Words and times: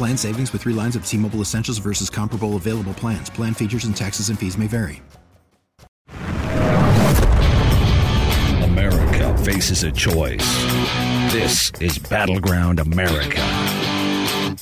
Plan 0.00 0.16
savings 0.16 0.50
with 0.54 0.62
three 0.62 0.72
lines 0.72 0.96
of 0.96 1.04
T 1.04 1.18
Mobile 1.18 1.42
Essentials 1.42 1.76
versus 1.76 2.08
comparable 2.08 2.56
available 2.56 2.94
plans. 2.94 3.28
Plan 3.28 3.52
features 3.52 3.84
and 3.84 3.94
taxes 3.94 4.30
and 4.30 4.38
fees 4.38 4.56
may 4.56 4.66
vary. 4.66 5.02
America 8.64 9.36
faces 9.44 9.82
a 9.82 9.92
choice. 9.92 10.64
This 11.34 11.70
is 11.82 11.98
Battleground 11.98 12.80
America. 12.80 13.42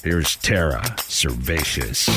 Here's 0.02 0.34
Tara 0.34 0.82
Servatius. 1.06 2.08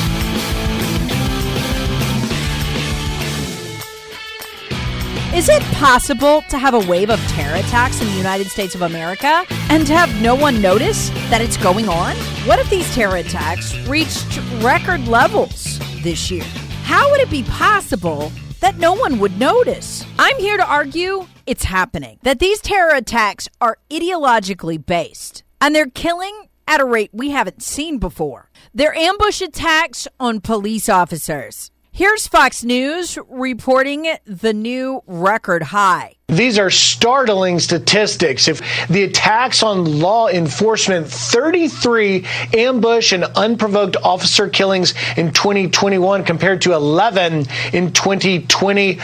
Is 5.35 5.47
it 5.47 5.61
possible 5.75 6.41
to 6.49 6.57
have 6.57 6.73
a 6.73 6.79
wave 6.89 7.11
of 7.11 7.19
terror 7.27 7.57
attacks 7.57 8.01
in 8.01 8.07
the 8.07 8.17
United 8.17 8.47
States 8.47 8.73
of 8.73 8.81
America 8.81 9.45
and 9.69 9.85
to 9.85 9.93
have 9.93 10.09
no 10.23 10.33
one 10.33 10.59
notice 10.59 11.09
that 11.29 11.39
it's 11.39 11.57
going 11.57 11.87
on? 11.87 12.15
What 12.45 12.57
if 12.57 12.71
these 12.71 12.91
terror 12.95 13.17
attacks 13.17 13.77
reached 13.87 14.39
record 14.63 15.07
levels 15.07 15.77
this 16.01 16.31
year? 16.31 16.43
How 16.85 17.11
would 17.11 17.21
it 17.21 17.29
be 17.29 17.43
possible 17.43 18.31
that 18.61 18.79
no 18.79 18.93
one 18.93 19.19
would 19.19 19.39
notice? 19.39 20.03
I'm 20.17 20.35
here 20.37 20.57
to 20.57 20.65
argue 20.65 21.27
it's 21.45 21.65
happening, 21.65 22.17
that 22.23 22.39
these 22.39 22.59
terror 22.59 22.95
attacks 22.95 23.47
are 23.61 23.77
ideologically 23.91 24.83
based 24.83 25.43
and 25.61 25.75
they're 25.75 25.91
killing 25.91 26.47
at 26.67 26.81
a 26.81 26.83
rate 26.83 27.11
we 27.13 27.29
haven't 27.29 27.61
seen 27.61 27.99
before. 27.99 28.49
They're 28.73 28.95
ambush 28.95 29.41
attacks 29.41 30.07
on 30.19 30.41
police 30.41 30.89
officers. 30.89 31.69
Here's 31.93 32.25
Fox 32.25 32.63
News 32.63 33.17
reporting 33.27 34.15
the 34.23 34.53
new 34.53 35.03
record 35.07 35.61
high. 35.61 36.13
These 36.29 36.57
are 36.57 36.69
startling 36.69 37.59
statistics. 37.59 38.47
If 38.47 38.61
the 38.87 39.03
attacks 39.03 39.61
on 39.61 39.99
law 39.99 40.29
enforcement, 40.29 41.07
33 41.07 42.25
ambush 42.53 43.11
and 43.11 43.25
unprovoked 43.25 43.97
officer 43.97 44.47
killings 44.47 44.93
in 45.17 45.33
2021 45.33 46.23
compared 46.23 46.61
to 46.61 46.71
11 46.71 47.47
in 47.73 47.91
2020. 47.91 48.99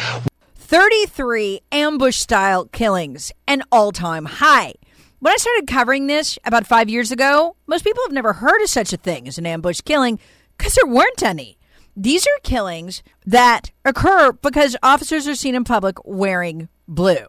33 0.56 1.62
ambush 1.74 2.16
style 2.16 2.68
killings, 2.68 3.34
an 3.50 3.64
all 3.70 3.92
time 3.92 4.24
high. 4.24 4.76
When 5.20 5.34
I 5.34 5.38
started 5.38 5.68
covering 5.68 6.08
this 6.08 6.40
about 6.46 6.66
five 6.66 6.90
years 6.90 7.12
ago, 7.12 7.58
most 7.68 7.84
people 7.84 8.04
have 8.06 8.14
never 8.14 8.32
heard 8.32 8.62
of 8.62 8.70
such 8.70 8.94
a 8.94 8.98
thing 8.98 9.28
as 9.28 9.38
an 9.38 9.46
ambush 9.46 9.82
killing 9.82 10.20
because 10.58 10.74
there 10.76 10.88
weren't 10.88 11.22
any. 11.22 11.57
These 12.00 12.28
are 12.28 12.40
killings 12.44 13.02
that 13.26 13.72
occur 13.84 14.32
because 14.32 14.78
officers 14.84 15.28
are 15.28 15.34
seen 15.34 15.56
in 15.56 15.64
public 15.64 15.98
wearing 16.06 16.70
blue. 16.88 17.26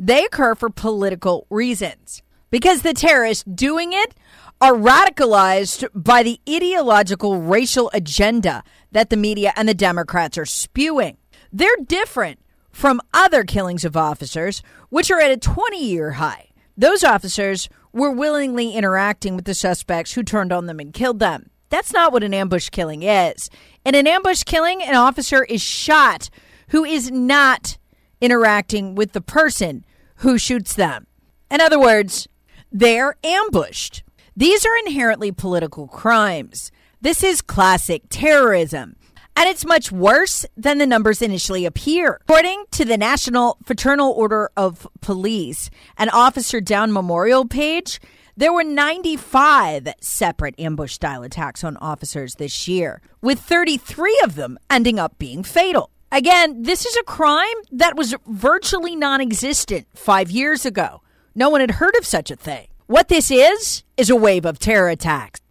They 0.00 0.24
occur 0.24 0.56
for 0.56 0.68
political 0.68 1.46
reasons 1.48 2.20
because 2.50 2.82
the 2.82 2.92
terrorists 2.92 3.44
doing 3.44 3.92
it 3.92 4.16
are 4.60 4.74
radicalized 4.74 5.86
by 5.94 6.24
the 6.24 6.40
ideological 6.48 7.40
racial 7.40 7.88
agenda 7.94 8.64
that 8.90 9.10
the 9.10 9.16
media 9.16 9.52
and 9.54 9.68
the 9.68 9.74
Democrats 9.74 10.36
are 10.36 10.44
spewing. 10.44 11.16
They're 11.52 11.68
different 11.86 12.40
from 12.72 13.00
other 13.14 13.44
killings 13.44 13.84
of 13.84 13.96
officers, 13.96 14.60
which 14.88 15.12
are 15.12 15.20
at 15.20 15.30
a 15.30 15.36
20 15.36 15.84
year 15.84 16.12
high. 16.12 16.48
Those 16.76 17.04
officers 17.04 17.68
were 17.92 18.10
willingly 18.10 18.72
interacting 18.72 19.36
with 19.36 19.44
the 19.44 19.54
suspects 19.54 20.14
who 20.14 20.24
turned 20.24 20.52
on 20.52 20.66
them 20.66 20.80
and 20.80 20.92
killed 20.92 21.20
them. 21.20 21.50
That's 21.70 21.92
not 21.92 22.12
what 22.12 22.24
an 22.24 22.34
ambush 22.34 22.68
killing 22.68 23.04
is. 23.04 23.48
In 23.84 23.94
an 23.94 24.06
ambush 24.06 24.42
killing, 24.44 24.82
an 24.82 24.94
officer 24.94 25.44
is 25.44 25.62
shot 25.62 26.28
who 26.68 26.84
is 26.84 27.10
not 27.10 27.78
interacting 28.20 28.94
with 28.94 29.12
the 29.12 29.22
person 29.22 29.84
who 30.16 30.36
shoots 30.36 30.74
them. 30.74 31.06
In 31.50 31.60
other 31.60 31.80
words, 31.80 32.28
they're 32.70 33.16
ambushed. 33.24 34.02
These 34.36 34.66
are 34.66 34.76
inherently 34.84 35.32
political 35.32 35.88
crimes. 35.88 36.70
This 37.00 37.24
is 37.24 37.40
classic 37.40 38.02
terrorism. 38.10 38.96
And 39.34 39.48
it's 39.48 39.64
much 39.64 39.90
worse 39.90 40.44
than 40.56 40.76
the 40.76 40.86
numbers 40.86 41.22
initially 41.22 41.64
appear. 41.64 42.20
According 42.28 42.64
to 42.72 42.84
the 42.84 42.98
National 42.98 43.56
Fraternal 43.64 44.12
Order 44.12 44.50
of 44.56 44.86
Police, 45.00 45.70
an 45.96 46.10
officer 46.10 46.60
down 46.60 46.92
memorial 46.92 47.46
page, 47.46 48.00
there 48.40 48.54
were 48.54 48.64
95 48.64 49.88
separate 50.00 50.58
ambush 50.58 50.94
style 50.94 51.22
attacks 51.22 51.62
on 51.62 51.76
officers 51.76 52.36
this 52.36 52.66
year, 52.66 53.02
with 53.20 53.38
33 53.38 54.18
of 54.24 54.34
them 54.34 54.58
ending 54.70 54.98
up 54.98 55.18
being 55.18 55.42
fatal. 55.42 55.90
Again, 56.10 56.62
this 56.62 56.86
is 56.86 56.96
a 56.96 57.02
crime 57.02 57.54
that 57.70 57.98
was 57.98 58.14
virtually 58.26 58.96
non 58.96 59.20
existent 59.20 59.88
five 59.94 60.30
years 60.30 60.64
ago. 60.64 61.02
No 61.34 61.50
one 61.50 61.60
had 61.60 61.72
heard 61.72 61.94
of 61.96 62.06
such 62.06 62.30
a 62.30 62.36
thing. 62.36 62.68
What 62.86 63.08
this 63.08 63.30
is, 63.30 63.84
is 63.98 64.08
a 64.08 64.16
wave 64.16 64.46
of 64.46 64.58
terror 64.58 64.88
attacks. 64.88 65.42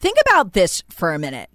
Think 0.00 0.16
about 0.26 0.54
this 0.54 0.82
for 0.88 1.12
a 1.12 1.18
minute. 1.18 1.50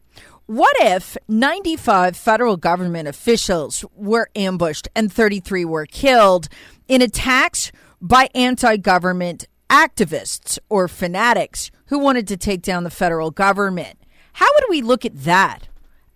What 0.46 0.76
if 0.80 1.18
95 1.28 2.16
federal 2.16 2.56
government 2.56 3.08
officials 3.08 3.84
were 3.96 4.30
ambushed 4.36 4.88
and 4.96 5.12
33 5.12 5.66
were 5.66 5.88
killed 5.88 6.50
in 6.88 7.02
attacks 7.02 7.72
by 8.00 8.30
anti 8.36 8.78
government 8.78 9.48
activists 9.74 10.60
or 10.70 10.88
fanatics 10.88 11.72
who 11.88 11.98
wanted 11.98 12.28
to 12.28 12.38
take 12.38 12.62
down 12.62 12.84
the 12.84 12.92
federal 12.92 13.32
government. 13.32 13.98
How 14.34 14.46
would 14.54 14.66
we 14.70 14.84
look 14.84 15.04
at 15.04 15.24
that? 15.24 15.68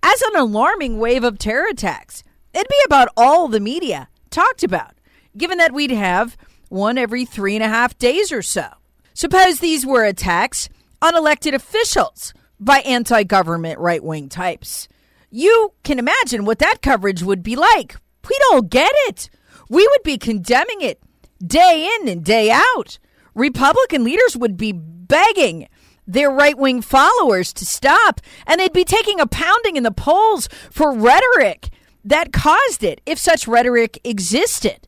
As 0.04 0.22
an 0.22 0.36
alarming 0.36 1.00
wave 1.00 1.24
of 1.24 1.40
terror 1.40 1.66
attacks. 1.68 2.24
It'd 2.54 2.68
be 2.70 2.80
about 2.86 3.10
all 3.18 3.48
the 3.48 3.60
media 3.60 4.10
talked 4.30 4.64
about, 4.64 4.94
given 5.36 5.58
that 5.58 5.74
we'd 5.74 5.90
have 5.90 6.38
one 6.70 7.00
every 7.00 7.26
three 7.26 7.56
and 7.56 7.64
a 7.64 7.68
half 7.68 7.98
days 7.98 8.32
or 8.32 8.44
so. 8.44 8.68
Suppose 9.16 9.60
these 9.60 9.88
were 9.88 10.06
attacks 10.06 10.70
on 11.02 11.16
elected 11.16 11.56
officials 11.56 12.36
by 12.60 12.80
anti 12.80 13.24
government 13.24 13.80
right 13.80 14.04
wing 14.04 14.30
types. 14.30 14.88
You 15.32 15.74
can 15.84 15.98
imagine 15.98 16.46
what 16.46 16.60
that 16.60 16.84
coverage 16.84 17.24
would 17.24 17.42
be 17.42 17.56
like. 17.56 17.96
We 18.30 18.38
don't 18.52 18.70
get 18.70 18.92
it. 19.08 19.32
We 19.68 19.88
would 19.88 20.04
be 20.04 20.20
condemning 20.20 20.82
it 20.82 21.02
day 21.44 21.90
in 21.96 22.08
and 22.08 22.24
day 22.24 22.52
out. 22.52 23.00
Republican 23.38 24.04
leaders 24.04 24.36
would 24.36 24.58
be 24.58 24.72
begging 24.74 25.68
their 26.08 26.32
right 26.32 26.58
wing 26.58 26.82
followers 26.82 27.54
to 27.54 27.66
stop, 27.66 28.20
and 28.48 28.60
they'd 28.60 28.74
be 28.74 28.84
taking 28.84 29.20
a 29.20 29.28
pounding 29.28 29.76
in 29.76 29.84
the 29.84 29.92
polls 29.92 30.50
for 30.72 30.98
rhetoric 30.98 31.70
that 32.04 32.34
caused 32.34 32.84
it, 32.84 33.00
if 33.06 33.20
such 33.20 33.48
rhetoric 33.48 34.00
existed. 34.04 34.88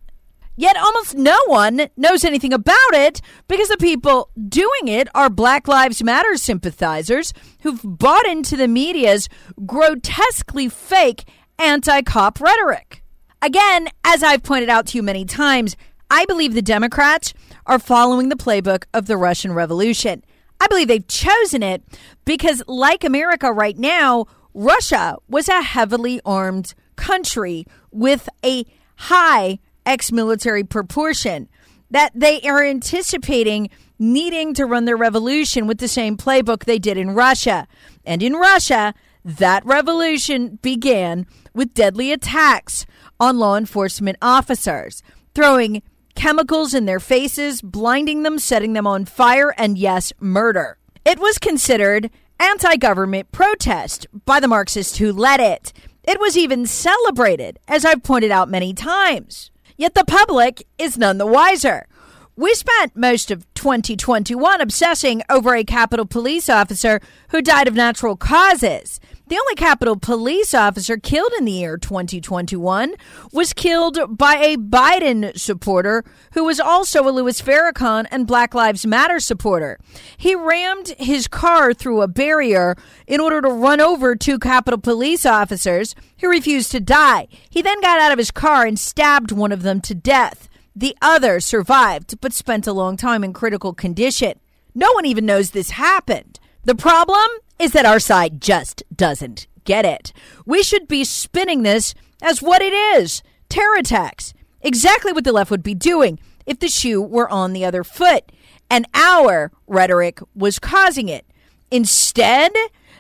Yet 0.56 0.78
almost 0.78 1.16
no 1.16 1.38
one 1.46 1.90
knows 1.96 2.26
anything 2.26 2.52
about 2.52 2.76
it 2.94 3.22
because 3.48 3.70
the 3.70 3.78
people 3.78 4.30
doing 4.48 4.88
it 4.88 5.08
are 5.14 5.30
Black 5.30 5.68
Lives 5.68 6.04
Matter 6.04 6.36
sympathizers 6.36 7.34
who've 7.62 7.82
bought 7.84 8.26
into 8.26 8.58
the 8.58 8.68
media's 8.68 9.30
grotesquely 9.66 10.68
fake 10.68 11.26
anti 11.60 12.02
cop 12.02 12.42
rhetoric. 12.42 13.04
Again, 13.42 13.90
as 14.04 14.24
I've 14.24 14.44
pointed 14.44 14.70
out 14.70 14.88
to 14.88 14.98
you 14.98 15.04
many 15.04 15.24
times, 15.24 15.78
I 16.12 16.26
believe 16.26 16.54
the 16.54 16.62
Democrats 16.62 17.34
are 17.70 17.80
following 17.80 18.30
the 18.30 18.36
playbook 18.36 18.86
of 18.96 19.06
the 19.06 19.16
Russian 19.16 19.54
Revolution. 19.54 20.24
I 20.60 20.68
believe 20.68 20.88
they've 20.88 21.08
chosen 21.08 21.62
it 21.62 21.84
because, 22.26 22.64
like 22.68 23.04
America 23.04 23.54
right 23.54 23.78
now, 23.78 24.26
Russia 24.56 25.18
was 25.30 25.48
a 25.48 25.62
heavily 25.62 26.20
armed 26.26 26.74
country 26.96 27.66
with 27.92 28.28
a 28.44 28.66
high 28.96 29.60
ex 29.86 30.12
military 30.12 30.64
proportion 30.64 31.48
that 31.92 32.12
they 32.16 32.42
are 32.42 32.64
anticipating 32.64 33.70
needing 34.00 34.54
to 34.56 34.66
run 34.66 34.86
their 34.86 34.98
revolution 34.98 35.68
with 35.68 35.78
the 35.78 35.88
same 35.88 36.18
playbook 36.18 36.66
they 36.66 36.80
did 36.80 36.98
in 36.98 37.12
Russia. 37.12 37.68
And 38.04 38.24
in 38.24 38.34
Russia, 38.34 38.96
that 39.24 39.64
revolution 39.64 40.58
began 40.64 41.28
with 41.54 41.76
deadly 41.76 42.12
attacks 42.12 42.88
on 43.20 43.38
law 43.38 43.56
enforcement 43.56 44.18
officers, 44.22 45.04
throwing 45.36 45.84
chemicals 46.16 46.74
in 46.74 46.86
their 46.86 47.00
faces, 47.00 47.62
blinding 47.62 48.24
them, 48.24 48.40
setting 48.40 48.74
them 48.74 48.88
on 48.88 49.06
fire, 49.06 49.54
and 49.58 49.78
yes, 49.78 50.14
murder. 50.20 50.78
It 51.06 51.20
was 51.20 51.38
considered 51.38 52.10
anti 52.40 52.76
government 52.78 53.32
protest 53.32 54.08
by 54.26 54.40
the 54.40 54.48
Marxists 54.48 54.98
who 54.98 55.12
led 55.12 55.40
it. 55.40 55.74
It 56.04 56.20
was 56.20 56.38
even 56.38 56.66
celebrated, 56.66 57.60
as 57.68 57.86
I've 57.86 58.04
pointed 58.04 58.32
out 58.32 58.50
many 58.50 58.74
times. 58.74 59.52
Yet 59.78 59.94
the 59.94 60.06
public 60.06 60.66
is 60.78 60.98
none 60.98 61.18
the 61.18 61.26
wiser. 61.26 61.88
We 62.36 62.54
spent 62.54 62.96
most 62.96 63.32
of 63.32 63.46
2021 63.56 64.62
obsessing 64.62 65.24
over 65.30 65.56
a 65.56 65.64
Capitol 65.66 66.06
police 66.06 66.50
officer 66.50 67.02
who 67.32 67.42
died 67.42 67.68
of 67.68 67.74
natural 67.76 68.16
causes. 68.16 69.00
The 69.30 69.38
only 69.38 69.54
Capitol 69.54 69.96
police 69.96 70.56
officer 70.56 70.98
killed 70.98 71.32
in 71.38 71.46
the 71.46 71.52
year 71.52 71.78
2021 71.78 72.96
was 73.32 73.54
killed 73.54 74.18
by 74.18 74.38
a 74.38 74.58
Biden 74.58 75.38
supporter 75.38 76.04
who 76.34 76.46
was 76.46 76.60
also 76.60 77.08
a 77.08 77.12
Louis 77.12 77.40
Farrakhan 77.40 78.08
and 78.10 78.26
Black 78.26 78.56
Lives 78.56 78.88
Matter 78.88 79.20
supporter. 79.20 79.80
He 80.18 80.34
rammed 80.34 80.96
his 80.98 81.28
car 81.28 81.76
through 81.76 82.02
a 82.02 82.08
barrier 82.08 82.76
in 83.06 83.20
order 83.20 83.40
to 83.44 83.50
run 83.50 83.80
over 83.80 84.16
two 84.16 84.40
Capitol 84.40 84.80
police 84.80 85.28
officers 85.28 85.94
who 86.22 86.28
refused 86.28 86.72
to 86.72 86.80
die. 86.80 87.28
He 87.52 87.62
then 87.62 87.82
got 87.82 88.02
out 88.02 88.12
of 88.12 88.18
his 88.18 88.32
car 88.32 88.66
and 88.66 88.80
stabbed 88.80 89.32
one 89.32 89.52
of 89.52 89.62
them 89.62 89.80
to 89.82 89.94
death. 89.94 90.50
The 90.76 90.98
other 91.04 91.40
survived, 91.40 92.20
but 92.20 92.34
spent 92.34 92.66
a 92.66 92.74
long 92.74 92.98
time 92.98 93.24
in 93.24 93.34
critical 93.34 93.76
condition. 93.76 94.40
No 94.74 94.92
one 94.94 95.06
even 95.06 95.28
knows 95.28 95.52
this 95.52 95.70
happened. 95.70 96.40
The 96.64 96.74
problem 96.74 97.30
is 97.60 97.74
that 97.74 97.86
our 97.86 98.00
side 98.00 98.42
just 98.42 98.84
doesn't 99.00 99.48
get 99.64 99.86
it. 99.86 100.12
We 100.46 100.62
should 100.62 100.88
be 100.88 101.04
spinning 101.04 101.64
this 101.64 101.96
as 102.22 102.42
what 102.42 102.62
it 102.62 102.74
is 102.74 103.24
terror 103.48 103.78
attacks. 103.78 104.34
Exactly 104.62 105.14
what 105.14 105.24
the 105.24 105.32
left 105.32 105.50
would 105.50 105.64
be 105.64 105.74
doing 105.74 106.20
if 106.46 106.60
the 106.60 106.68
shoe 106.68 107.02
were 107.02 107.30
on 107.30 107.54
the 107.54 107.64
other 107.64 107.84
foot. 107.84 108.32
And 108.70 108.86
our 108.94 109.52
rhetoric 109.68 110.20
was 110.36 110.60
causing 110.60 111.08
it. 111.08 111.26
Instead, 111.72 112.52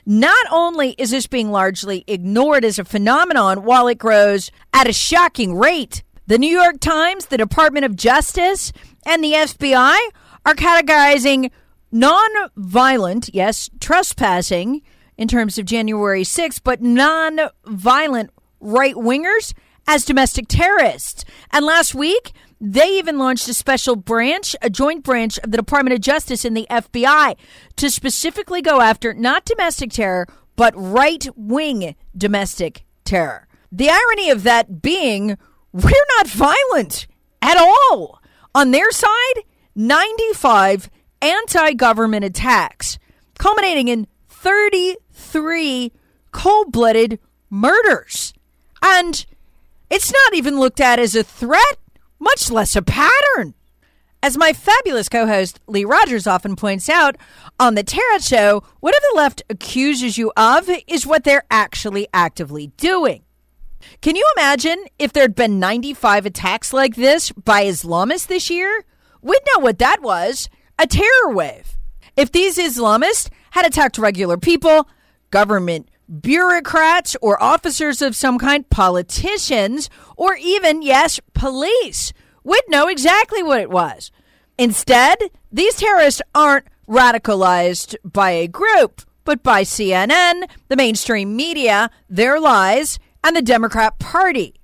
not 0.05 0.47
only 0.49 0.91
is 0.91 1.11
this 1.11 1.27
being 1.27 1.51
largely 1.51 2.05
ignored 2.07 2.63
as 2.63 2.79
a 2.79 2.85
phenomenon 2.85 3.63
while 3.63 3.87
it 3.87 3.97
grows 3.97 4.51
at 4.73 4.87
a 4.87 4.93
shocking 4.93 5.55
rate, 5.55 6.01
the 6.27 6.39
New 6.39 6.49
York 6.49 6.79
Times, 6.79 7.25
the 7.25 7.37
Department 7.37 7.85
of 7.85 7.95
Justice, 7.95 8.71
and 9.05 9.23
the 9.23 9.33
FBI 9.33 9.97
are 10.45 10.55
categorizing 10.55 11.51
non-violent, 11.91 13.29
yes, 13.33 13.69
trespassing 13.81 14.81
in 15.19 15.27
terms 15.27 15.57
of 15.57 15.65
January 15.65 16.23
6th, 16.23 16.61
but 16.63 16.81
non-violent 16.81 18.31
right 18.61 18.95
wingers 18.95 19.53
as 19.85 20.05
domestic 20.05 20.45
terrorists. 20.47 21.25
And 21.51 21.65
last 21.65 21.93
week, 21.93 22.31
they 22.61 22.97
even 22.97 23.17
launched 23.17 23.49
a 23.49 23.53
special 23.53 23.97
branch, 23.97 24.55
a 24.61 24.69
joint 24.69 25.03
branch 25.03 25.37
of 25.39 25.51
the 25.51 25.57
Department 25.57 25.93
of 25.93 25.99
Justice 25.99 26.45
and 26.45 26.55
the 26.55 26.67
FBI 26.69 27.35
to 27.75 27.91
specifically 27.91 28.61
go 28.61 28.79
after 28.79 29.13
not 29.13 29.43
domestic 29.43 29.91
terror, 29.91 30.25
but 30.55 30.73
right 30.77 31.27
wing 31.35 31.95
domestic 32.17 32.85
terror. 33.03 33.45
The 33.73 33.89
irony 33.89 34.29
of 34.29 34.43
that 34.43 34.81
being 34.81 35.37
we're 35.73 36.05
not 36.17 36.27
violent 36.27 37.07
at 37.41 37.57
all. 37.57 38.21
On 38.55 38.71
their 38.71 38.89
side, 38.91 39.43
95 39.75 40.89
anti 41.21 41.73
government 41.73 42.23
attacks, 42.23 42.97
culminating 43.37 43.89
in 43.89 44.07
33 45.29 45.91
cold 46.31 46.71
blooded 46.71 47.19
murders. 47.49 48.33
And 48.81 49.25
it's 49.89 50.11
not 50.11 50.33
even 50.33 50.59
looked 50.59 50.79
at 50.79 50.99
as 50.99 51.15
a 51.15 51.23
threat, 51.23 51.77
much 52.19 52.49
less 52.49 52.75
a 52.75 52.81
pattern. 52.81 53.53
As 54.21 54.37
my 54.37 54.51
fabulous 54.51 55.07
co 55.07 55.27
host 55.27 55.59
Lee 55.67 55.85
Rogers 55.85 56.27
often 56.27 56.55
points 56.55 56.89
out 56.89 57.15
on 57.59 57.75
The 57.75 57.83
Tara 57.83 58.21
Show, 58.21 58.63
whatever 58.79 59.05
the 59.11 59.17
left 59.17 59.43
accuses 59.49 60.17
you 60.17 60.31
of 60.35 60.69
is 60.87 61.07
what 61.07 61.23
they're 61.23 61.45
actually 61.49 62.07
actively 62.13 62.67
doing. 62.77 63.23
Can 64.01 64.15
you 64.17 64.25
imagine 64.35 64.85
if 64.97 65.13
there'd 65.13 65.35
been 65.35 65.59
95 65.59 66.25
attacks 66.25 66.73
like 66.73 66.95
this 66.95 67.31
by 67.31 67.63
Islamists 67.63 68.27
this 68.27 68.49
year? 68.49 68.83
We'd 69.21 69.39
know 69.55 69.63
what 69.63 69.79
that 69.79 70.01
was 70.01 70.49
a 70.77 70.85
terror 70.85 71.33
wave. 71.33 71.77
If 72.17 72.31
these 72.31 72.57
Islamists 72.57 73.29
had 73.51 73.65
attacked 73.65 73.97
regular 73.97 74.37
people, 74.37 74.87
government 75.31 75.89
bureaucrats 76.09 77.15
or 77.21 77.41
officers 77.41 78.01
of 78.01 78.15
some 78.15 78.39
kind, 78.39 78.69
politicians, 78.69 79.89
or 80.17 80.35
even, 80.35 80.81
yes, 80.81 81.19
police, 81.33 82.13
we'd 82.43 82.63
know 82.67 82.87
exactly 82.87 83.43
what 83.43 83.61
it 83.61 83.69
was. 83.69 84.11
Instead, 84.57 85.17
these 85.51 85.75
terrorists 85.75 86.21
aren't 86.33 86.65
radicalized 86.87 87.95
by 88.03 88.31
a 88.31 88.47
group, 88.47 89.01
but 89.23 89.43
by 89.43 89.61
CNN, 89.61 90.49
the 90.67 90.75
mainstream 90.75 91.35
media, 91.35 91.89
their 92.09 92.39
lies, 92.39 92.99
and 93.23 93.35
the 93.35 93.41
Democrat 93.41 93.99
Party. 93.99 94.55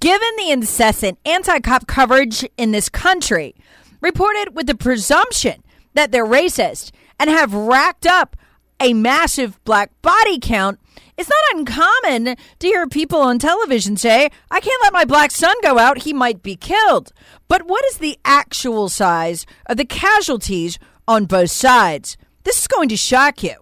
Given 0.00 0.28
the 0.38 0.50
incessant 0.50 1.18
anti 1.26 1.58
cop 1.58 1.86
coverage 1.86 2.48
in 2.56 2.70
this 2.70 2.88
country, 2.88 3.54
reported 4.00 4.54
with 4.54 4.66
the 4.66 4.74
presumption 4.74 5.62
that 5.94 6.10
they're 6.10 6.26
racist 6.26 6.90
and 7.18 7.28
have 7.28 7.52
racked 7.52 8.06
up 8.06 8.36
a 8.80 8.94
massive 8.94 9.62
black 9.64 9.90
body 10.02 10.38
count, 10.38 10.78
it's 11.16 11.30
not 11.30 11.58
uncommon 11.58 12.36
to 12.58 12.66
hear 12.66 12.86
people 12.88 13.20
on 13.20 13.38
television 13.38 13.96
say, 13.96 14.30
I 14.50 14.60
can't 14.60 14.82
let 14.82 14.92
my 14.92 15.04
black 15.04 15.30
son 15.30 15.54
go 15.62 15.78
out, 15.78 16.02
he 16.02 16.12
might 16.12 16.42
be 16.42 16.56
killed. 16.56 17.12
But 17.46 17.66
what 17.66 17.84
is 17.86 17.98
the 17.98 18.18
actual 18.24 18.88
size 18.88 19.46
of 19.66 19.76
the 19.76 19.84
casualties 19.84 20.78
on 21.06 21.26
both 21.26 21.50
sides? 21.50 22.16
This 22.42 22.60
is 22.60 22.66
going 22.66 22.88
to 22.88 22.96
shock 22.96 23.42
you. 23.42 23.54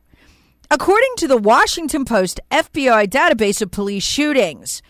According 0.70 1.10
to 1.18 1.28
the 1.28 1.36
Washington 1.36 2.06
Post 2.06 2.40
FBI 2.50 3.06
database 3.08 3.60
of 3.60 3.70
police 3.70 4.04
shootings, 4.04 4.80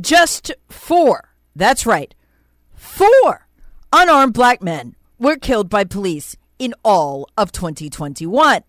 just 0.00 0.52
four, 0.68 1.34
that's 1.56 1.84
right, 1.84 2.14
four 2.76 3.48
unarmed 3.92 4.34
black 4.34 4.62
men 4.62 4.94
were 5.18 5.36
killed 5.36 5.68
by 5.68 5.82
police 5.82 6.36
in 6.58 6.74
all 6.84 7.28
of 7.36 7.50
2021. 7.50 8.62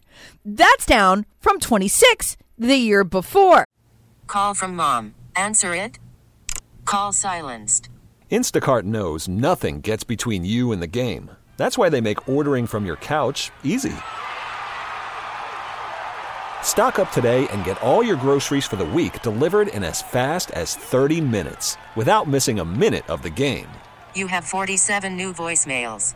That's 0.43 0.85
down 0.85 1.25
from 1.39 1.59
26 1.59 2.37
the 2.57 2.77
year 2.77 3.03
before. 3.03 3.65
Call 4.27 4.53
from 4.53 4.75
mom. 4.75 5.13
Answer 5.36 5.75
it. 5.75 6.00
Call 6.86 7.12
silenced. 7.13 7.89
Instacart 8.31 8.83
knows 8.83 9.27
nothing 9.27 9.81
gets 9.81 10.03
between 10.03 10.45
you 10.45 10.71
and 10.71 10.81
the 10.81 10.88
game. 10.88 11.29
That's 11.57 11.77
why 11.77 11.89
they 11.89 12.01
make 12.01 12.27
ordering 12.27 12.65
from 12.65 12.86
your 12.86 12.95
couch 12.95 13.51
easy. 13.63 13.93
Stock 16.63 16.97
up 16.97 17.12
today 17.12 17.47
and 17.50 17.65
get 17.65 17.81
all 17.81 18.01
your 18.01 18.15
groceries 18.15 18.65
for 18.65 18.77
the 18.77 18.86
week 18.86 19.21
delivered 19.21 19.67
in 19.67 19.83
as 19.83 20.01
fast 20.01 20.51
as 20.51 20.75
30 20.75 21.19
minutes 21.21 21.77
without 21.95 22.27
missing 22.27 22.59
a 22.59 22.65
minute 22.65 23.07
of 23.09 23.21
the 23.21 23.29
game. 23.29 23.67
You 24.15 24.27
have 24.27 24.45
47 24.45 25.15
new 25.15 25.33
voicemails. 25.33 26.15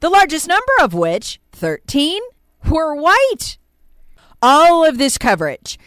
The 0.00 0.10
largest 0.10 0.46
number 0.46 0.72
of 0.80 0.92
which, 0.92 1.40
13, 1.52 2.20
were 2.68 2.94
white. 2.94 3.56
All 4.42 4.84
of 4.84 4.98
this 4.98 5.16
coverage, 5.16 5.78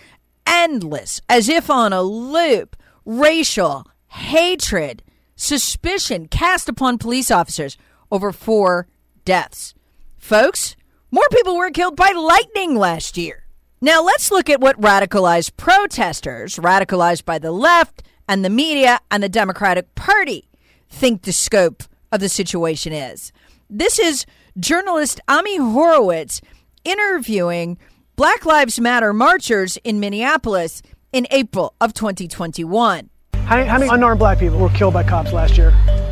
endless, 0.47 1.21
as 1.29 1.47
if 1.47 1.69
on 1.69 1.93
a 1.93 2.01
loop, 2.01 2.75
racial 3.05 3.85
hatred, 4.07 5.03
suspicion 5.35 6.27
cast 6.27 6.67
upon 6.67 6.97
police 6.97 7.29
officers 7.29 7.77
over 8.11 8.31
four 8.31 8.87
deaths. 9.25 9.75
Folks, 10.17 10.75
more 11.11 11.27
people 11.31 11.55
were 11.55 11.69
killed 11.69 11.95
by 11.95 12.11
lightning 12.11 12.75
last 12.75 13.17
year. 13.17 13.45
Now 13.81 14.03
let's 14.03 14.31
look 14.31 14.49
at 14.49 14.59
what 14.59 14.81
radicalized 14.81 15.55
protesters, 15.55 16.55
radicalized 16.57 17.25
by 17.25 17.39
the 17.39 17.51
left 17.51 18.03
and 18.27 18.43
the 18.43 18.49
media 18.49 18.99
and 19.09 19.23
the 19.23 19.29
Democratic 19.29 19.95
Party, 19.95 20.49
think 20.89 21.21
the 21.21 21.31
scope 21.31 21.83
of 22.11 22.19
the 22.19 22.29
situation 22.29 22.91
is. 22.91 23.31
This 23.71 23.99
is 23.99 24.25
journalist 24.59 25.21
Ami 25.27 25.57
Horowitz 25.57 26.41
interviewing 26.83 27.77
Black 28.15 28.43
Lives 28.43 28.79
Matter 28.79 29.13
marchers 29.13 29.77
in 29.83 29.99
Minneapolis 29.99 30.81
in 31.13 31.27
April 31.29 31.75
of 31.79 31.93
2021. 31.93 33.11
How 33.45 33.57
many, 33.57 33.69
how 33.69 33.77
many 33.77 33.91
unarmed 33.91 34.17
black 34.17 34.39
people 34.39 34.57
were 34.57 34.69
killed 34.69 34.95
by 34.95 35.03
cops 35.03 35.31
last 35.33 35.55
year? 35.55 35.69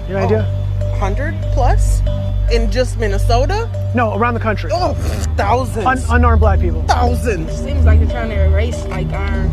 You 0.07 0.15
have 0.15 0.31
any 0.31 0.35
idea? 0.35 0.43
100 0.99 1.33
plus 1.55 2.01
in 2.51 2.69
just 2.71 2.99
Minnesota? 2.99 3.67
No, 3.95 4.13
around 4.15 4.35
the 4.35 4.39
country. 4.39 4.69
Oh, 4.71 4.93
thousands. 5.35 5.85
Un- 5.87 6.15
unarmed 6.17 6.39
black 6.39 6.59
people. 6.59 6.83
Thousands. 6.83 7.51
Seems 7.57 7.85
like 7.85 7.99
they're 7.99 8.09
trying 8.09 8.29
to 8.29 8.45
erase, 8.45 8.85
like, 8.85 9.07
our, 9.07 9.47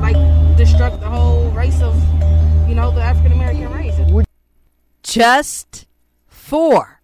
like, 0.00 0.16
destruct 0.58 0.98
the 0.98 1.08
whole 1.08 1.48
race 1.50 1.80
of, 1.80 1.94
you 2.68 2.74
know, 2.74 2.90
the 2.90 3.00
African 3.02 3.30
American 3.30 3.72
race. 3.72 3.94
Just 5.04 5.86
four. 6.26 6.99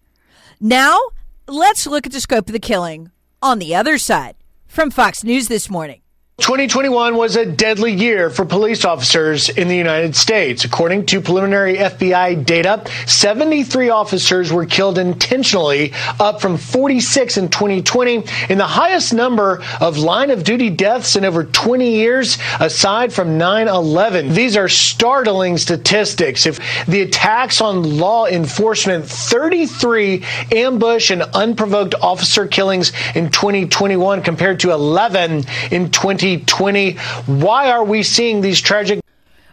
Now, 0.61 0.99
let's 1.47 1.87
look 1.87 2.07
at 2.07 2.13
the 2.13 2.21
scope 2.21 2.49
of 2.49 2.53
the 2.53 2.59
killing 2.59 3.11
on 3.43 3.59
the 3.59 3.75
other 3.75 3.99
side. 3.99 4.37
From 4.67 4.91
Fox 4.91 5.23
News 5.23 5.49
this 5.49 5.69
morning. 5.69 6.01
2021 6.39 7.17
was 7.17 7.35
a 7.35 7.47
deadly 7.47 7.95
year 7.95 8.29
for 8.29 8.45
police 8.45 8.85
officers 8.85 9.49
in 9.49 9.69
the 9.69 9.75
United 9.77 10.15
States. 10.15 10.67
According 10.67 11.07
to 11.07 11.23
preliminary 11.23 11.77
FBI 11.79 12.45
data, 12.45 12.85
73 13.07 13.89
officers 13.89 14.53
were 14.53 14.67
killed 14.67 14.99
intentionally, 14.99 15.95
up 16.21 16.43
from 16.43 16.59
46 16.59 17.39
in 17.39 17.49
2020, 17.49 18.25
in 18.51 18.59
the 18.59 18.67
highest 18.67 19.15
number 19.15 19.65
of 19.81 19.97
line 19.97 20.31
of 20.31 20.45
duty 20.45 20.69
deaths 20.69 21.17
in 21.17 21.25
over 21.25 21.43
20 21.43 21.91
years, 21.91 22.37
aside 22.61 23.15
from 23.15 23.39
9 23.39 23.67
11. 23.69 24.35
These 24.35 24.59
are 24.59 24.69
startling 24.69 25.57
statistics. 25.57 26.45
If 26.45 26.61
the 26.85 27.01
attacks 27.01 27.63
on 27.63 27.97
law 27.97 28.27
enforcement, 28.27 29.07
33 29.07 30.23
ambush 30.53 31.11
and 31.11 31.23
unprovoked 31.23 31.95
officer 31.95 32.47
killings 32.47 32.93
in 33.15 33.31
2021 33.31 34.21
compared 34.23 34.61
to 34.61 34.73
11 34.73 35.45
in 35.71 35.91
2020. 35.91 36.26
2020. 36.35 36.93
Why 37.41 37.71
are 37.71 37.85
we 37.85 38.03
seeing 38.03 38.41
these 38.41 38.61
tragic? 38.61 39.01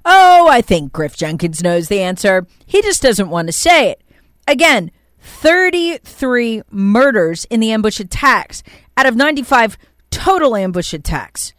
Oh, 0.06 0.48
I 0.50 0.62
think 0.62 0.92
Griff 0.92 1.15
Jenkins 1.15 1.63
knows 1.63 1.88
the 1.88 2.01
answer. 2.01 2.48
He 2.65 2.82
just 2.82 3.01
doesn't 3.01 3.30
want 3.30 3.48
to 3.48 3.53
say 3.53 3.92
it. 3.92 4.01
Again, 4.48 4.92
33 5.20 6.63
murders 6.72 7.46
in 7.46 7.60
the 7.60 7.72
ambush 7.72 8.00
attacks 8.00 8.63
out 8.98 9.06
of 9.06 9.15
95 9.15 9.77
total 10.12 10.56
ambush 10.56 10.94
attacks. 10.94 11.53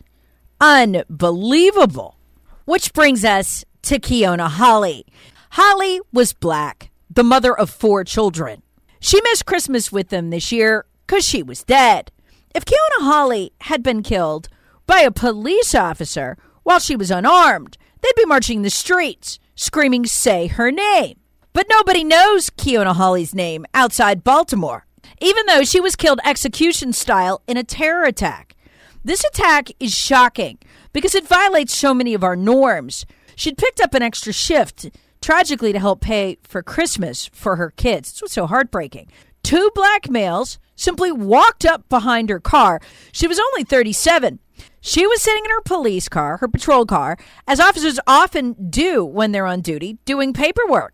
Unbelievable. 0.60 2.18
Which 2.66 2.92
brings 2.92 3.24
us 3.24 3.64
to 3.82 3.98
Keona 3.98 4.48
Holley. 4.48 5.06
Holley 5.50 6.00
was 6.12 6.32
black, 6.32 6.90
the 7.08 7.24
mother 7.24 7.56
of 7.56 7.70
four 7.70 8.04
children. 8.04 8.62
She 9.00 9.20
missed 9.22 9.46
Christmas 9.46 9.92
with 9.92 10.08
them 10.08 10.30
this 10.30 10.50
year 10.50 10.84
because 11.06 11.24
she 11.24 11.42
was 11.42 11.62
dead. 11.62 12.10
If 12.54 12.64
Keona 12.64 13.04
Holley 13.04 13.52
had 13.62 13.82
been 13.82 14.02
killed, 14.02 14.48
by 14.86 15.00
a 15.00 15.10
police 15.10 15.74
officer 15.74 16.36
while 16.62 16.78
she 16.78 16.96
was 16.96 17.10
unarmed. 17.10 17.76
They'd 18.02 18.16
be 18.16 18.26
marching 18.26 18.62
the 18.62 18.70
streets, 18.70 19.38
screaming, 19.54 20.06
Say 20.06 20.46
her 20.48 20.70
name. 20.70 21.18
But 21.52 21.66
nobody 21.70 22.02
knows 22.04 22.50
Keona 22.50 22.96
Holley's 22.96 23.34
name 23.34 23.64
outside 23.72 24.24
Baltimore, 24.24 24.86
even 25.20 25.46
though 25.46 25.62
she 25.62 25.80
was 25.80 25.94
killed 25.96 26.20
execution 26.24 26.92
style 26.92 27.42
in 27.46 27.56
a 27.56 27.62
terror 27.62 28.04
attack. 28.04 28.56
This 29.04 29.22
attack 29.24 29.70
is 29.78 29.94
shocking 29.94 30.58
because 30.92 31.14
it 31.14 31.28
violates 31.28 31.74
so 31.74 31.94
many 31.94 32.14
of 32.14 32.24
our 32.24 32.36
norms. 32.36 33.06
She'd 33.36 33.58
picked 33.58 33.80
up 33.80 33.94
an 33.94 34.02
extra 34.02 34.32
shift, 34.32 34.90
tragically, 35.20 35.72
to 35.72 35.78
help 35.78 36.00
pay 36.00 36.38
for 36.42 36.62
Christmas 36.62 37.30
for 37.32 37.56
her 37.56 37.70
kids. 37.70 38.20
It's 38.22 38.32
so 38.32 38.46
heartbreaking. 38.46 39.08
Two 39.42 39.70
black 39.74 40.10
males 40.10 40.58
simply 40.76 41.12
walked 41.12 41.64
up 41.64 41.88
behind 41.88 42.28
her 42.28 42.40
car. 42.40 42.80
She 43.12 43.26
was 43.26 43.38
only 43.38 43.64
37 43.64 44.38
she 44.86 45.06
was 45.06 45.22
sitting 45.22 45.46
in 45.46 45.50
her 45.50 45.62
police 45.62 46.10
car, 46.10 46.36
her 46.36 46.48
patrol 46.48 46.84
car, 46.84 47.16
as 47.48 47.58
officers 47.58 47.98
often 48.06 48.68
do 48.68 49.02
when 49.02 49.32
they're 49.32 49.46
on 49.46 49.62
duty, 49.62 49.96
doing 50.04 50.34
paperwork. 50.34 50.92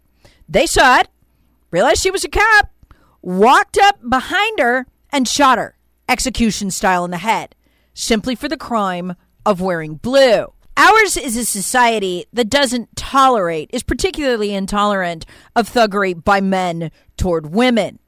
They 0.49 0.67
saw 0.67 1.01
it, 1.01 1.09
realized 1.73 2.01
she 2.01 2.13
was 2.13 2.25
a 2.25 2.29
cop, 2.29 2.71
walked 3.21 3.79
up 3.79 3.99
behind 4.09 4.61
her, 4.61 4.87
and 5.11 5.27
shot 5.27 5.59
her, 5.59 5.77
execution 6.09 6.71
style 6.71 7.05
in 7.05 7.11
the 7.11 7.19
head, 7.19 7.57
simply 7.93 8.37
for 8.37 8.49
the 8.49 8.57
crime 8.57 9.17
of 9.45 9.61
wearing 9.61 9.97
blue. 9.97 10.53
Ours 10.77 11.17
is 11.17 11.37
a 11.37 11.45
society 11.45 12.27
that 12.33 12.49
doesn't 12.49 12.95
tolerate, 12.95 13.71
is 13.73 13.83
particularly 13.83 14.55
intolerant 14.55 15.27
of 15.57 15.69
thuggery 15.69 16.15
by 16.15 16.41
men 16.41 16.93
toward 17.17 17.53
women. 17.53 17.99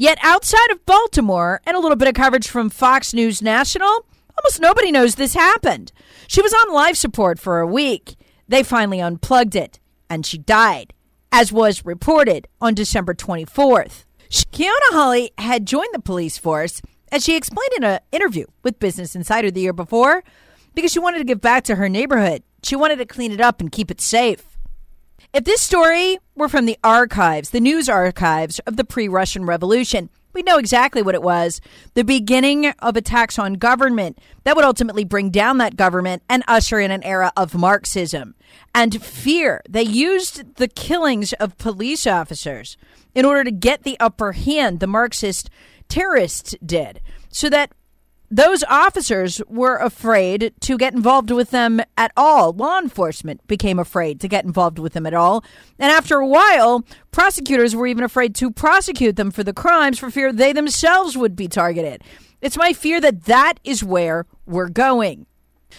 Yet 0.00 0.18
outside 0.22 0.70
of 0.70 0.86
Baltimore 0.86 1.60
and 1.66 1.76
a 1.76 1.78
little 1.78 1.94
bit 1.94 2.08
of 2.08 2.14
coverage 2.14 2.48
from 2.48 2.70
Fox 2.70 3.12
News 3.12 3.42
National, 3.42 4.06
Almost 4.42 4.60
nobody 4.60 4.90
knows 4.90 5.16
this 5.16 5.34
happened. 5.34 5.92
She 6.26 6.40
was 6.40 6.54
on 6.54 6.72
life 6.72 6.96
support 6.96 7.38
for 7.38 7.60
a 7.60 7.66
week. 7.66 8.16
They 8.48 8.62
finally 8.62 8.98
unplugged 8.98 9.54
it, 9.54 9.78
and 10.08 10.24
she 10.24 10.38
died, 10.38 10.94
as 11.30 11.52
was 11.52 11.84
reported 11.84 12.48
on 12.58 12.72
December 12.72 13.12
24th. 13.12 14.04
Keona 14.30 14.92
Holley 14.92 15.32
had 15.36 15.66
joined 15.66 15.90
the 15.92 16.00
police 16.00 16.38
force, 16.38 16.80
as 17.12 17.22
she 17.22 17.36
explained 17.36 17.72
in 17.76 17.84
an 17.84 18.00
interview 18.12 18.46
with 18.62 18.78
Business 18.78 19.14
Insider 19.14 19.50
the 19.50 19.60
year 19.60 19.74
before, 19.74 20.24
because 20.74 20.90
she 20.90 20.98
wanted 20.98 21.18
to 21.18 21.24
give 21.24 21.42
back 21.42 21.64
to 21.64 21.74
her 21.74 21.90
neighborhood. 21.90 22.42
She 22.62 22.76
wanted 22.76 22.96
to 22.96 23.04
clean 23.04 23.32
it 23.32 23.42
up 23.42 23.60
and 23.60 23.70
keep 23.70 23.90
it 23.90 24.00
safe. 24.00 24.49
If 25.32 25.44
this 25.44 25.60
story 25.60 26.18
were 26.34 26.48
from 26.48 26.66
the 26.66 26.78
archives, 26.82 27.50
the 27.50 27.60
news 27.60 27.88
archives 27.88 28.58
of 28.60 28.76
the 28.76 28.84
pre 28.84 29.08
Russian 29.08 29.44
Revolution, 29.44 30.10
we 30.32 30.42
know 30.42 30.58
exactly 30.58 31.02
what 31.02 31.14
it 31.14 31.22
was 31.22 31.60
the 31.94 32.04
beginning 32.04 32.66
of 32.78 32.96
attacks 32.96 33.38
on 33.38 33.54
government 33.54 34.18
that 34.44 34.54
would 34.54 34.64
ultimately 34.64 35.04
bring 35.04 35.30
down 35.30 35.58
that 35.58 35.76
government 35.76 36.22
and 36.28 36.44
usher 36.46 36.78
in 36.78 36.90
an 36.90 37.02
era 37.02 37.32
of 37.36 37.54
Marxism 37.54 38.34
and 38.74 39.02
fear. 39.02 39.62
They 39.68 39.82
used 39.82 40.56
the 40.56 40.68
killings 40.68 41.32
of 41.34 41.58
police 41.58 42.06
officers 42.06 42.76
in 43.14 43.24
order 43.24 43.44
to 43.44 43.50
get 43.50 43.82
the 43.82 43.98
upper 43.98 44.32
hand, 44.32 44.80
the 44.80 44.86
Marxist 44.86 45.50
terrorists 45.88 46.54
did, 46.64 47.00
so 47.28 47.48
that 47.50 47.72
those 48.30 48.62
officers 48.64 49.42
were 49.48 49.76
afraid 49.76 50.54
to 50.60 50.78
get 50.78 50.94
involved 50.94 51.30
with 51.30 51.50
them 51.50 51.80
at 51.96 52.12
all. 52.16 52.52
Law 52.52 52.78
enforcement 52.78 53.44
became 53.48 53.78
afraid 53.78 54.20
to 54.20 54.28
get 54.28 54.44
involved 54.44 54.78
with 54.78 54.92
them 54.92 55.04
at 55.04 55.14
all. 55.14 55.44
And 55.80 55.90
after 55.90 56.18
a 56.18 56.26
while, 56.26 56.84
prosecutors 57.10 57.74
were 57.74 57.88
even 57.88 58.04
afraid 58.04 58.36
to 58.36 58.52
prosecute 58.52 59.16
them 59.16 59.32
for 59.32 59.42
the 59.42 59.52
crimes 59.52 59.98
for 59.98 60.10
fear 60.10 60.32
they 60.32 60.52
themselves 60.52 61.16
would 61.16 61.34
be 61.34 61.48
targeted. 61.48 62.04
It's 62.40 62.56
my 62.56 62.72
fear 62.72 63.00
that 63.00 63.24
that 63.24 63.54
is 63.64 63.82
where 63.82 64.26
we're 64.46 64.68
going. 64.68 65.26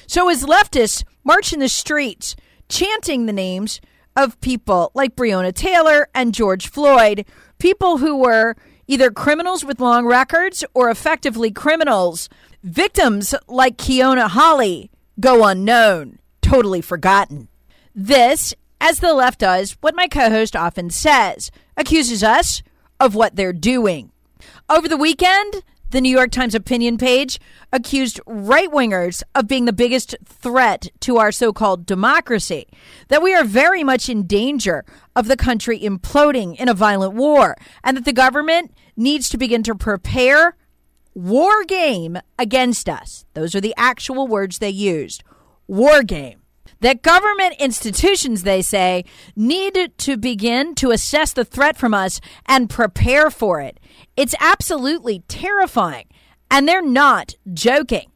So, 0.05 0.29
as 0.29 0.43
leftists 0.43 1.03
march 1.24 1.53
in 1.53 1.60
the 1.60 1.70
streets, 1.70 2.36
chanting 2.67 3.25
the 3.25 3.34
names 3.34 3.79
of 4.15 4.39
people 4.41 4.91
like 4.93 5.15
Breonna 5.15 5.53
Taylor 5.53 6.10
and 6.13 6.34
George 6.34 6.67
Floyd, 6.67 7.25
people 7.60 7.98
who 7.98 8.17
were 8.17 8.55
either 8.91 9.10
criminals 9.10 9.63
with 9.63 9.79
long 9.79 10.05
records 10.05 10.65
or 10.74 10.89
effectively 10.89 11.50
criminals. 11.50 12.27
Victims 12.62 13.33
like 13.48 13.77
Keona 13.77 14.27
Holley 14.27 14.91
go 15.17 15.45
unknown, 15.45 16.19
totally 16.41 16.81
forgotten. 16.81 17.48
This, 17.95 18.53
as 18.81 19.00
the 19.00 19.13
left 19.13 19.39
does, 19.39 19.77
what 19.79 19.95
my 19.95 20.10
co 20.10 20.29
host 20.29 20.57
often 20.57 20.89
says, 20.89 21.51
accuses 21.77 22.21
us 22.21 22.63
of 23.00 23.15
what 23.15 23.38
they're 23.38 23.53
doing. 23.53 24.12
Over 24.69 24.89
the 24.89 24.98
weekend, 24.98 25.63
the 25.91 26.01
New 26.01 26.10
York 26.10 26.31
Times 26.31 26.55
opinion 26.55 26.98
page 26.98 27.39
accused 27.71 28.19
right 28.25 28.69
wingers 28.69 29.24
of 29.36 29.48
being 29.48 29.65
the 29.65 29.74
biggest 29.74 30.15
threat 30.25 30.88
to 31.01 31.17
our 31.17 31.31
so 31.31 31.53
called 31.53 31.86
democracy, 31.86 32.67
that 33.10 33.21
we 33.21 33.33
are 33.33 33.43
very 33.43 33.83
much 33.83 34.10
in 34.10 34.25
danger 34.25 34.83
of 35.15 35.27
the 35.27 35.38
country 35.38 35.79
imploding 35.79 36.55
in 36.57 36.69
a 36.69 36.74
violent 36.74 37.13
war, 37.13 37.55
and 37.83 37.95
that 37.98 38.05
the 38.05 38.13
government 38.13 38.74
needs 38.95 39.29
to 39.29 39.38
begin 39.38 39.63
to 39.63 39.75
prepare 39.75 40.55
war 41.13 41.63
game 41.65 42.17
against 42.39 42.88
us. 42.88 43.25
Those 43.33 43.53
are 43.53 43.62
the 43.62 43.75
actual 43.77 44.27
words 44.27 44.60
they 44.60 44.69
used 44.69 45.24
war 45.67 46.03
game 46.03 46.41
that 46.81 47.03
government 47.03 47.55
institutions, 47.60 48.43
they 48.43 48.62
say, 48.62 49.05
need 49.36 49.91
to 49.98 50.17
begin 50.17 50.75
to 50.75 50.91
assess 50.91 51.31
the 51.31 51.45
threat 51.45 51.77
from 51.77 51.93
us 51.93 52.19
and 52.48 52.69
prepare 52.69 53.29
for 53.29 53.62
it. 53.62 53.79
It's 54.15 54.36
absolutely 54.39 55.24
terrifying. 55.27 56.06
And 56.50 56.68
they're 56.68 56.82
not 56.82 57.36
joking. 57.53 58.12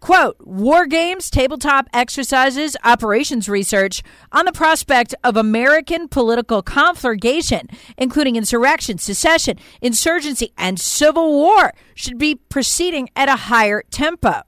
Quote, 0.00 0.36
war 0.40 0.86
games, 0.86 1.30
tabletop 1.30 1.88
exercises, 1.92 2.76
operations 2.84 3.48
research 3.48 4.02
on 4.30 4.44
the 4.44 4.52
prospect 4.52 5.14
of 5.24 5.36
American 5.36 6.06
political 6.06 6.62
conflagration, 6.62 7.68
including 7.96 8.36
insurrection, 8.36 8.98
secession, 8.98 9.58
insurgency, 9.80 10.52
and 10.56 10.78
civil 10.78 11.32
war, 11.32 11.72
should 11.94 12.18
be 12.18 12.34
proceeding 12.34 13.08
at 13.16 13.28
a 13.28 13.36
higher 13.36 13.82
tempo. 13.90 14.42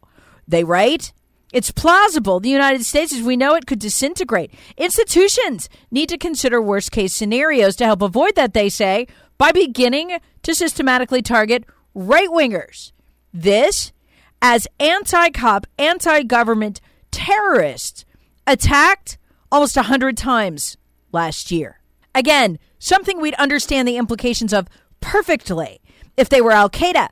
They 0.47 0.65
write, 0.65 1.13
it's 1.53 1.71
plausible 1.73 2.41
the 2.41 2.51
United 2.51 2.85
States, 2.85 3.13
as 3.13 3.23
we 3.23 3.37
know 3.37 3.55
it, 3.55 3.67
could 3.67 3.79
disintegrate. 3.79 4.53
Institutions 4.77 5.69
need 5.91 6.11
to 6.11 6.19
consider 6.19 6.61
worst 6.61 6.93
case 6.93 7.15
scenarios 7.15 7.75
to 7.77 7.85
help 7.85 8.03
avoid 8.03 8.37
that, 8.37 8.53
they 8.53 8.69
say, 8.69 9.07
by 9.39 9.53
beginning 9.53 10.19
to 10.49 10.55
systematically 10.55 11.23
target 11.23 11.65
right 11.95 12.29
wingers. 12.29 12.93
This, 13.33 13.93
as 14.41 14.67
anti 14.81 15.31
cop, 15.31 15.67
anti 15.79 16.23
government 16.23 16.81
terrorists 17.11 18.05
attacked 18.47 19.19
almost 19.53 19.77
100 19.77 20.17
times 20.17 20.77
last 21.13 21.51
year. 21.51 21.81
Again, 22.15 22.59
something 22.79 23.21
we'd 23.21 23.35
understand 23.35 23.87
the 23.87 23.99
implications 23.99 24.53
of 24.53 24.69
perfectly 25.01 25.81
if 26.17 26.29
they 26.29 26.41
were 26.41 26.53
Al 26.53 26.71
Qaeda 26.71 27.09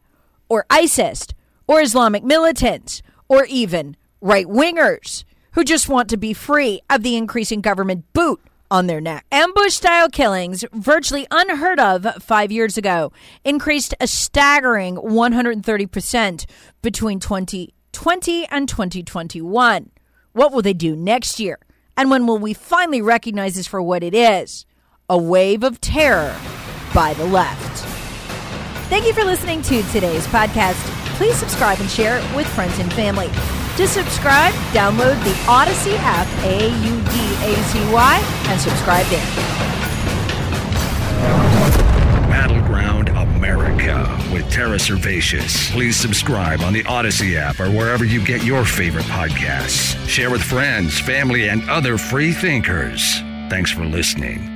or 0.48 0.64
ISIS 0.70 1.26
or 1.68 1.80
Islamic 1.80 2.24
militants 2.24 3.02
or 3.28 3.44
even 3.44 3.96
right 4.20 4.46
wingers 4.46 5.24
who 5.52 5.62
just 5.62 5.88
want 5.88 6.08
to 6.08 6.16
be 6.16 6.32
free 6.32 6.80
of 6.88 7.02
the 7.02 7.16
increasing 7.16 7.60
government 7.60 8.10
boot 8.12 8.40
on 8.70 8.87
their 8.87 9.00
neck. 9.00 9.25
Ambush 9.30 9.75
style 9.75 10.08
killings, 10.08 10.64
virtually 10.73 11.26
unheard 11.30 11.78
of 11.80 12.06
five 12.23 12.50
years 12.50 12.76
ago, 12.76 13.12
increased 13.44 13.94
a 14.00 14.06
staggering 14.06 14.96
130% 14.96 16.46
between 16.82 17.20
2020 17.20 18.46
and 18.49 18.68
2021. 18.68 19.90
What 20.32 20.52
will 20.52 20.62
they 20.62 20.75
do 20.75 20.96
next 20.96 21.40
year? 21.40 21.58
And 21.96 22.11
when 22.11 22.26
will 22.26 22.38
we 22.38 22.52
finally 22.52 23.00
recognize 23.00 23.54
this 23.54 23.66
for 23.66 23.80
what 23.80 24.02
it 24.02 24.14
is? 24.14 24.66
A 25.08 25.16
wave 25.16 25.62
of 25.62 25.80
terror 25.80 26.37
by 26.94 27.14
the 27.14 27.25
left. 27.25 27.85
Thank 28.88 29.06
you 29.06 29.12
for 29.12 29.25
listening 29.25 29.62
to 29.62 29.82
today's 29.85 30.26
podcast. 30.26 31.05
Please 31.16 31.37
subscribe 31.37 31.80
and 31.80 31.88
share 31.88 32.18
it 32.18 32.37
with 32.37 32.46
friends 32.49 32.78
and 32.78 32.92
family. 32.92 33.28
To 33.76 33.88
subscribe, 33.88 34.52
download 34.73 35.23
the 35.25 35.32
Audacy 35.46 35.96
app, 35.99 36.26
A 36.44 36.68
U 36.68 37.00
D 37.11 37.16
A 37.42 37.56
C 37.64 37.92
Y, 37.92 38.42
and 38.49 38.61
subscribe 38.61 39.06
there. 39.06 39.26
Battleground 42.28 43.08
America 43.08 44.06
with 44.32 44.50
Tara 44.50 44.76
Servatius. 44.76 45.71
Please 45.73 45.97
subscribe 45.97 46.60
on 46.60 46.73
the 46.73 46.84
Audacy 46.84 47.36
app 47.36 47.60
or 47.60 47.71
wherever 47.71 48.04
you 48.04 48.25
get 48.25 48.45
your 48.45 48.64
favorite 48.64 49.06
podcasts. 49.06 49.97
Share 50.08 50.30
with 50.30 50.43
friends, 50.43 50.99
family, 51.00 51.49
and 51.49 51.69
other 51.71 51.97
free 51.97 52.32
thinkers. 52.32 53.21
Thanks 53.49 53.71
for 53.71 53.84
listening. 53.84 54.55